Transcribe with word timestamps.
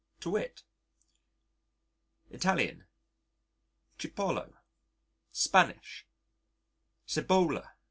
To 0.21 0.31
wit: 0.31 0.63
Italian: 2.31 2.85
Cipollo. 3.99 4.55
Spanish: 5.31 6.07
Cebolla. 7.05 7.73